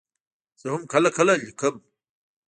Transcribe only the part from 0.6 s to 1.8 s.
هم کله کله لیکم.